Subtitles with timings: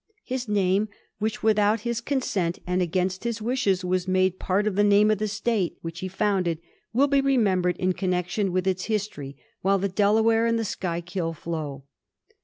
[0.23, 4.83] His name, which without his consent and against his vsdshes was made part f the
[4.83, 6.57] name of the State which he founded,
[6.91, 11.83] will be remembered in connection with its history while the Delaware and the Schuylkill flow.